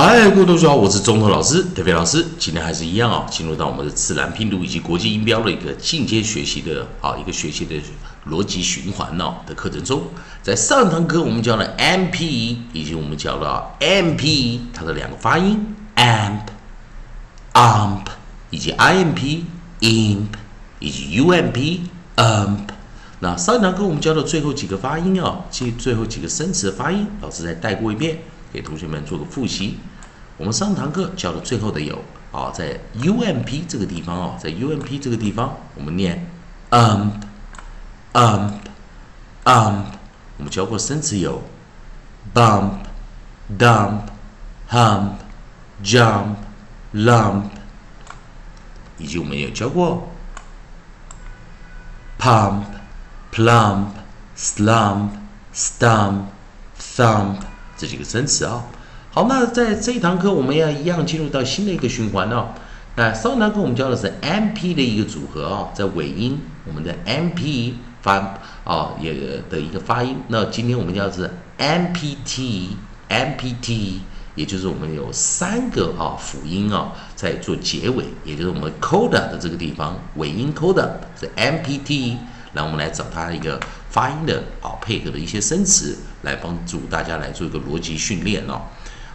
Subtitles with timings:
[0.00, 2.24] 嗨，各位同学好，我是中头老师特别老师。
[2.38, 7.74] 今天还是一样啊，进入到我们的自然拼读以及国际音标的一个进阶学习的啊一个学习的
[8.30, 10.00] 逻辑循环呢的课程中。
[10.40, 16.42] 在上堂课我们教了 M P 以及我们教了 M P 它的两个发音 amp、
[17.54, 18.06] amp
[18.50, 19.46] 以及 I M P、
[19.80, 20.28] imp
[20.78, 21.82] 以及 U M P、
[22.14, 22.68] ump。
[23.18, 28.18] 那上堂课我们教的最后几个发音啊，即最后几个生词的发音，老师再带过一遍。
[28.50, 29.76] 给同学们做个复习。
[30.38, 36.30] 我们上堂课教的最后的有啊，在 U M P 这个地方哦，在 U M P 这个地方，我们念
[36.70, 37.10] ump
[38.12, 38.52] ump
[39.44, 39.84] ump。
[40.36, 41.42] 我们教过生词有
[42.32, 42.74] bump
[43.58, 44.02] dump
[44.70, 45.14] hump
[45.82, 46.36] jump
[46.94, 47.42] lump，
[48.98, 50.08] 以及我们也教过
[52.16, 52.62] pump
[53.32, 53.86] plump
[54.36, 55.08] slump
[55.52, 56.20] stump
[56.80, 57.38] thump。
[57.76, 58.62] 这几个生词啊，
[59.18, 62.50] 好，那在这一堂课我们要一样进入到新的一个循环哦。
[62.94, 69.12] 那上一堂课我们教的是 M P 的一个组合啊，在尾音我们的 M P 发啊也
[69.50, 70.18] 的一个发音。
[70.28, 72.76] 那今天我们教的是 M P T
[73.08, 74.02] M P T，
[74.36, 82.18] 也就是我们有三个啊辅音啊在做结尾，也就是我们 coda 的这个地方尾音 coda 是 M P T。
[82.52, 83.58] 那我们来找它一个
[83.90, 88.62] 发音的啊，配合的一些生词，来帮助大家来做一个逻辑训练哦。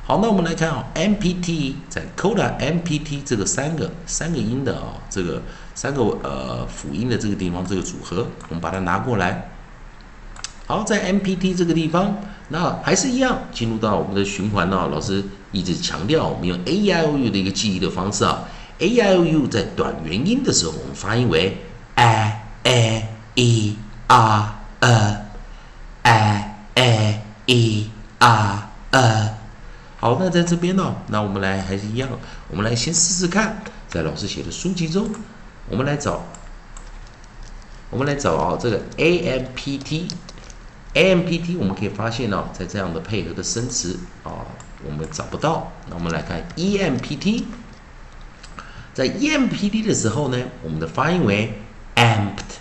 [0.05, 5.41] 好，那我们来看啊，M P T 在 Coda M P T 这个三个三个音的啊，这个
[5.73, 9.49] 三个呃辅音的这个地方这个组合，我们把它拿过来。
[10.67, 12.17] 好，在 M P T 这个地方，
[12.49, 14.89] 那还是一样进入到我们的循环呢。
[14.91, 18.43] 老师一直强调，我们用 A I O U 的一个记忆的方式啊
[18.79, 21.57] ，A I O U 在短元音的时候，我们发音为
[21.95, 23.07] A A。
[23.35, 23.75] e
[24.07, 25.17] r e
[26.03, 29.32] a a e r e，
[30.03, 32.09] 好，那在这边呢，那我们来还是一样，
[32.49, 35.09] 我们来先试试看，在老师写的书籍中，
[35.69, 36.23] 我们来找，
[37.89, 44.43] 我们来找啊，这个 a m p t，a m p t，我们可以发现呢，在这样的配合的生词啊，
[44.83, 47.47] 我们找不到，那我们来看 e m p t，
[48.93, 51.61] 在 e m p t 的时候呢，我们的发音为
[51.95, 52.59] amped。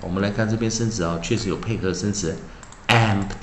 [0.00, 2.34] 我们来看这边生词啊，确实有配合生词
[2.86, 3.37] ampt。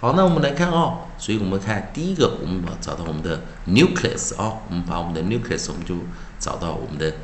[0.00, 5.94] 好，那我们来看哦，所以我们看第一个，我们把找到我们的 nucleus 啊，我们把我们的 nucleus，我们就
[6.38, 7.14] 找到我们的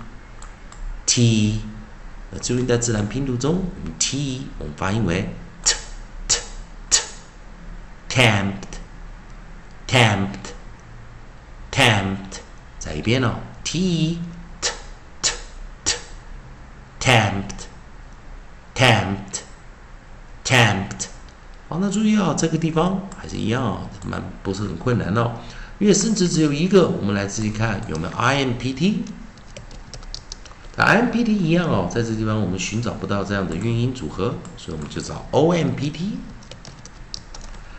[2.30, 3.64] 那注意在自然拼读中
[3.98, 5.34] ，t 我们发音为
[5.64, 5.74] t
[6.28, 6.38] t
[6.90, 8.62] t，tempt
[9.88, 10.52] tempt
[11.72, 12.40] tempt，
[12.78, 14.18] 在一遍哦，t
[14.60, 14.70] t
[15.84, 15.96] t
[17.00, 17.50] tempt
[18.74, 19.40] tempt
[20.44, 21.06] tempt，。
[21.70, 25.32] 好，那注意啊，这个地方还是一样，蛮不是很困难哦。
[25.84, 29.04] 因为生词只有一个，我们来自己看有没有 I M P T。
[30.76, 36.16] I M P T 一样哦，在这地方我们寻找不到这样的韵音组合，所以我们就找 O M P T。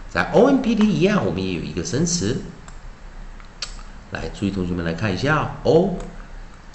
[0.07, 2.43] 在 O M P T 一样，我们也有一个生词。
[4.11, 5.97] 来，注意同学们来看一下，O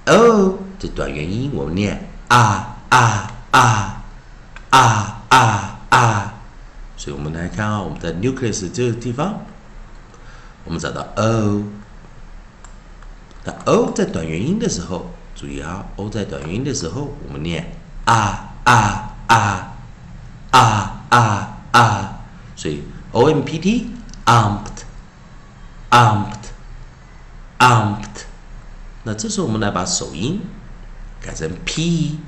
[0.07, 4.03] O 这短元音我们念啊啊啊
[4.71, 6.35] 啊啊啊，
[6.97, 9.47] 所以我们来看啊，我们的 nucleus 这个地方。
[10.65, 11.65] 我们找到 o，
[13.45, 17.73] 那 o 在短元音的时候，注意啊，o 在短元音的时候，我们念
[18.05, 19.77] 啊啊啊
[20.51, 22.21] 啊啊啊，
[22.55, 23.91] 所以 o m p t
[24.27, 24.85] umped
[25.91, 26.51] umped
[27.59, 28.25] umped。
[29.05, 30.43] 那这时候我们来把首音
[31.23, 32.19] 改成 p，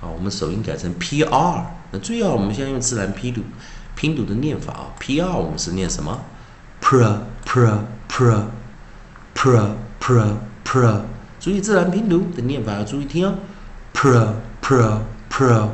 [0.00, 1.66] 好，我们首音改成 p r。
[1.90, 3.42] 那注意啊，我们现在用自然拼读
[3.96, 6.22] 拼读的念法啊，p r 我们是念什么
[6.80, 7.18] ？pr
[7.58, 7.78] pr
[8.08, 8.46] pr
[9.34, 11.00] pr pr pr，
[11.40, 13.34] 注意自然拼读的念法要注意听哦
[13.92, 14.28] ，pr
[14.62, 15.68] pr pr。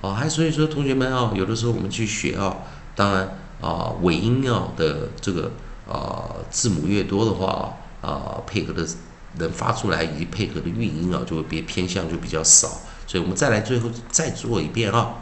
[0.00, 2.56] 哦，还所以说，同学们哦，有的时候我们去学哦，
[2.96, 5.52] 当然啊，尾音哦的这个
[5.88, 8.84] 啊字母越多的话啊，配合的。
[9.36, 12.68] 能发出来以及配合的韵音啊，就会别偏向就比较少，
[13.04, 15.12] 所以我们再来最后再做一遍啊，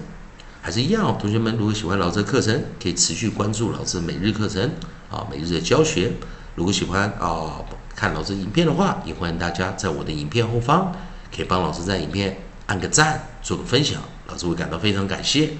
[0.61, 1.17] 还是一样哦。
[1.19, 4.69] 同学们，如果喜欢老师的课程，可以持续关注老师每日课程
[5.09, 6.11] 啊，每日的教学。
[6.55, 7.61] 如果喜欢啊
[7.95, 10.93] 看老师影片的话，也欢迎大家在我的影片后方
[11.35, 15.51] 可以帮老师在影片按个赞，做个分享，老师会感到非常感谢。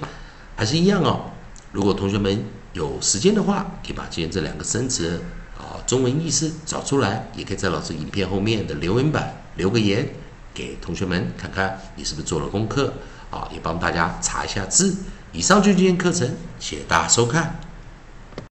[0.56, 1.30] 还是一样哦，
[1.72, 2.44] 如果同学们
[2.74, 5.20] 有时间的话，可以把今天这两个生词
[5.56, 10.06] 啊中文意思找出来，也可以在老师影片后面的留言板留个言。
[10.52, 12.92] 给同学们看看，你是不是做了功课
[13.30, 13.48] 啊？
[13.52, 14.96] 也帮大家查一下字。
[15.32, 16.28] 以上就是今天课程，
[16.58, 17.60] 谢谢大家收看。